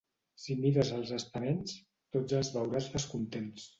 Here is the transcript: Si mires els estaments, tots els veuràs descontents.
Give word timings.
Si 0.43 0.55
mires 0.61 0.89
els 0.95 1.11
estaments, 1.19 1.75
tots 2.17 2.39
els 2.41 2.51
veuràs 2.57 2.93
descontents. 2.97 3.69